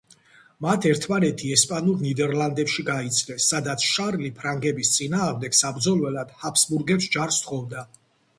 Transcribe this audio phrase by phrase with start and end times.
[0.65, 7.87] მათ ერთმანეთი ესპანურ ნიდერლანდებში გაიცნეს, სადაც შარლი ფრანგების წინააღმდეგ საბრძოლველად ჰაბსბურგებს ჯარს სთხოვდა.